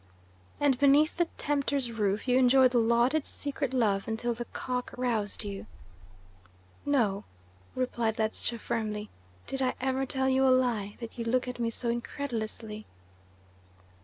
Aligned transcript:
"And 0.59 0.79
beneath 0.79 1.17
the 1.17 1.25
tempter's 1.37 1.91
roof 1.91 2.27
you 2.27 2.39
enjoyed 2.39 2.71
the 2.71 2.79
lauded 2.79 3.23
secret 3.23 3.71
love 3.71 4.07
until 4.07 4.33
the 4.33 4.45
cock 4.45 4.91
roused 4.97 5.43
you?" 5.43 5.67
"No," 6.87 7.23
replied 7.75 8.17
Ledscha 8.17 8.57
firmly. 8.59 9.11
"Did 9.45 9.61
I 9.61 9.75
ever 9.79 10.07
tell 10.07 10.27
you 10.27 10.43
a 10.43 10.49
lie, 10.49 10.97
that 10.99 11.19
you 11.19 11.25
look 11.25 11.47
at 11.47 11.59
me 11.59 11.69
so 11.69 11.89
incredulously?" 11.89 12.87